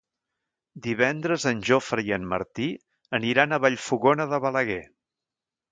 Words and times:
Divendres 0.85 1.45
en 1.51 1.61
Jofre 1.69 2.07
i 2.07 2.09
en 2.19 2.25
Martí 2.33 2.67
aniran 3.21 3.53
a 3.53 3.61
Vallfogona 3.67 4.29
de 4.35 4.45
Balaguer. 4.49 4.85